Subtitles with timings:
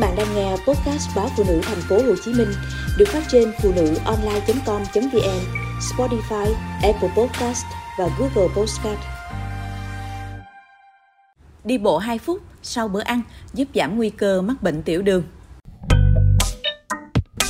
[0.00, 2.48] bạn đang nghe podcast báo phụ nữ thành phố Hồ Chí Minh
[2.98, 5.40] được phát trên phụ nữ online.com.vn,
[5.80, 7.64] Spotify, Apple Podcast
[7.98, 8.98] và Google Podcast.
[11.64, 13.22] Đi bộ 2 phút sau bữa ăn
[13.54, 15.22] giúp giảm nguy cơ mắc bệnh tiểu đường.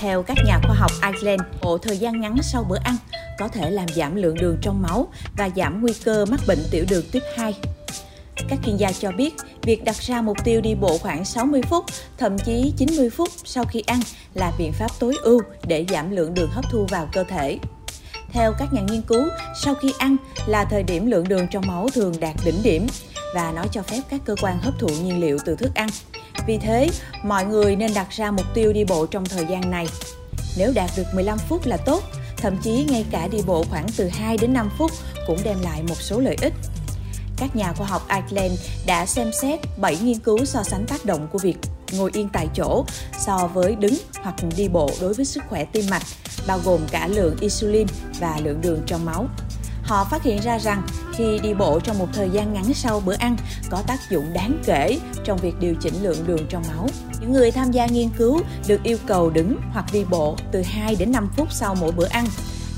[0.00, 2.96] Theo các nhà khoa học Iceland, bộ thời gian ngắn sau bữa ăn
[3.38, 6.84] có thể làm giảm lượng đường trong máu và giảm nguy cơ mắc bệnh tiểu
[6.90, 7.54] đường tuyếp 2.
[8.48, 11.84] Các chuyên gia cho biết, việc đặt ra mục tiêu đi bộ khoảng 60 phút,
[12.18, 14.00] thậm chí 90 phút sau khi ăn
[14.34, 17.58] là biện pháp tối ưu để giảm lượng đường hấp thu vào cơ thể.
[18.32, 19.22] Theo các nhà nghiên cứu,
[19.62, 22.86] sau khi ăn là thời điểm lượng đường trong máu thường đạt đỉnh điểm
[23.34, 25.88] và nó cho phép các cơ quan hấp thụ nhiên liệu từ thức ăn.
[26.46, 26.88] Vì thế,
[27.24, 29.86] mọi người nên đặt ra mục tiêu đi bộ trong thời gian này.
[30.58, 32.02] Nếu đạt được 15 phút là tốt,
[32.36, 34.90] thậm chí ngay cả đi bộ khoảng từ 2 đến 5 phút
[35.26, 36.52] cũng đem lại một số lợi ích
[37.38, 41.28] các nhà khoa học Iceland đã xem xét 7 nghiên cứu so sánh tác động
[41.32, 41.56] của việc
[41.92, 42.84] ngồi yên tại chỗ
[43.18, 46.02] so với đứng hoặc đi bộ đối với sức khỏe tim mạch,
[46.46, 47.86] bao gồm cả lượng insulin
[48.20, 49.26] và lượng đường trong máu.
[49.82, 50.82] Họ phát hiện ra rằng
[51.14, 53.36] khi đi bộ trong một thời gian ngắn sau bữa ăn
[53.70, 56.88] có tác dụng đáng kể trong việc điều chỉnh lượng đường trong máu.
[57.20, 60.96] Những người tham gia nghiên cứu được yêu cầu đứng hoặc đi bộ từ 2
[60.96, 62.26] đến 5 phút sau mỗi bữa ăn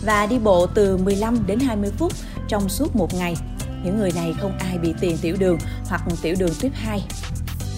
[0.04, 2.12] và đi bộ từ 15 đến 20 phút
[2.48, 3.34] trong suốt một ngày
[3.84, 7.04] những người này không ai bị tiền tiểu đường hoặc tiểu đường tuyếp 2.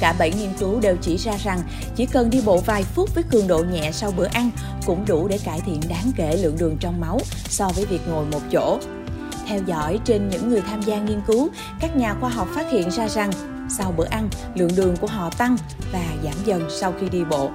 [0.00, 1.60] Cả 7 nghiên cứu đều chỉ ra rằng
[1.96, 4.50] chỉ cần đi bộ vài phút với cường độ nhẹ sau bữa ăn
[4.86, 8.24] cũng đủ để cải thiện đáng kể lượng đường trong máu so với việc ngồi
[8.26, 8.78] một chỗ.
[9.46, 11.48] Theo dõi trên những người tham gia nghiên cứu,
[11.80, 13.30] các nhà khoa học phát hiện ra rằng
[13.70, 15.56] sau bữa ăn, lượng đường của họ tăng
[15.92, 17.50] và giảm dần sau khi đi bộ.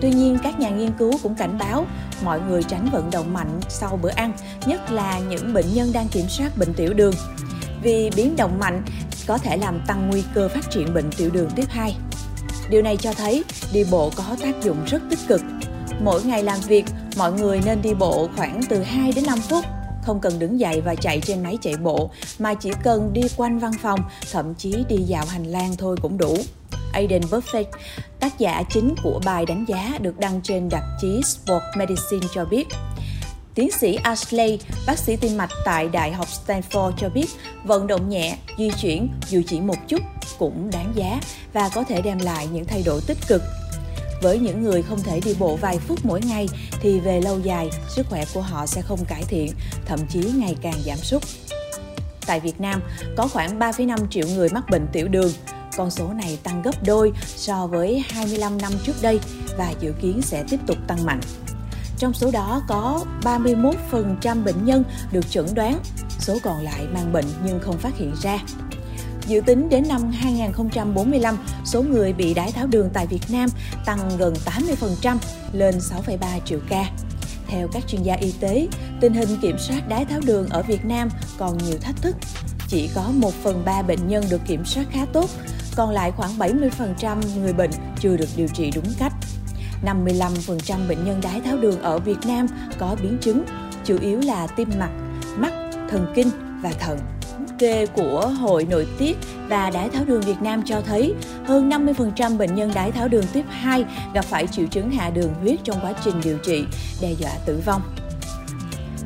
[0.00, 1.86] Tuy nhiên, các nhà nghiên cứu cũng cảnh báo
[2.24, 4.32] mọi người tránh vận động mạnh sau bữa ăn,
[4.66, 7.14] nhất là những bệnh nhân đang kiểm soát bệnh tiểu đường
[7.82, 8.82] vì biến động mạnh
[9.26, 11.96] có thể làm tăng nguy cơ phát triển bệnh tiểu đường tuyếp 2.
[12.70, 15.40] Điều này cho thấy đi bộ có tác dụng rất tích cực.
[16.00, 16.84] Mỗi ngày làm việc,
[17.16, 19.64] mọi người nên đi bộ khoảng từ 2 đến 5 phút,
[20.02, 23.58] không cần đứng dậy và chạy trên máy chạy bộ mà chỉ cần đi quanh
[23.58, 24.00] văn phòng,
[24.32, 26.36] thậm chí đi dạo hành lang thôi cũng đủ.
[26.92, 27.64] Aiden Buffett,
[28.20, 32.44] tác giả chính của bài đánh giá được đăng trên tạp chí Sport Medicine cho
[32.44, 32.68] biết,
[33.54, 37.26] Tiến sĩ Ashley, bác sĩ tim mạch tại Đại học Stanford cho biết
[37.64, 40.00] vận động nhẹ, di chuyển dù chỉ một chút
[40.38, 41.20] cũng đáng giá
[41.52, 43.42] và có thể đem lại những thay đổi tích cực.
[44.22, 46.48] Với những người không thể đi bộ vài phút mỗi ngày
[46.80, 49.52] thì về lâu dài, sức khỏe của họ sẽ không cải thiện,
[49.86, 51.22] thậm chí ngày càng giảm sút.
[52.26, 52.80] Tại Việt Nam,
[53.16, 55.32] có khoảng 3,5 triệu người mắc bệnh tiểu đường.
[55.76, 59.20] Con số này tăng gấp đôi so với 25 năm trước đây
[59.58, 61.20] và dự kiến sẽ tiếp tục tăng mạnh.
[62.02, 65.80] Trong số đó có 31% bệnh nhân được chẩn đoán,
[66.18, 68.38] số còn lại mang bệnh nhưng không phát hiện ra.
[69.26, 73.48] Dự tính đến năm 2045, số người bị đái tháo đường tại Việt Nam
[73.84, 75.16] tăng gần 80%
[75.52, 76.84] lên 6,3 triệu ca.
[77.46, 78.68] Theo các chuyên gia y tế,
[79.00, 81.08] tình hình kiểm soát đái tháo đường ở Việt Nam
[81.38, 82.16] còn nhiều thách thức.
[82.68, 85.30] Chỉ có 1 phần 3 bệnh nhân được kiểm soát khá tốt,
[85.76, 87.70] còn lại khoảng 70% người bệnh
[88.00, 89.12] chưa được điều trị đúng cách.
[89.84, 92.46] 55% bệnh nhân đái tháo đường ở Việt Nam
[92.78, 93.44] có biến chứng,
[93.84, 94.92] chủ yếu là tim mạch,
[95.36, 95.52] mắt,
[95.90, 96.30] thần kinh
[96.62, 96.98] và thận.
[97.58, 99.16] Kê của Hội Nội tiết
[99.48, 103.24] và Đái tháo đường Việt Nam cho thấy hơn 50% bệnh nhân đái tháo đường
[103.32, 103.84] tuyếp 2
[104.14, 106.64] gặp phải triệu chứng hạ đường huyết trong quá trình điều trị,
[107.02, 107.82] đe dọa tử vong.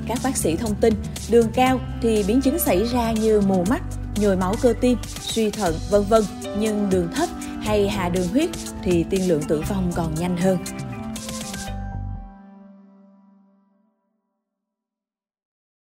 [0.09, 0.95] Các bác sĩ thông tin,
[1.31, 3.83] đường cao thì biến chứng xảy ra như mù mắt,
[4.17, 6.23] nhồi máu cơ tim, suy thận, vân vân,
[6.59, 7.29] nhưng đường thấp
[7.67, 8.51] hay hạ đường huyết
[8.83, 10.59] thì tiên lượng tử vong còn nhanh hơn.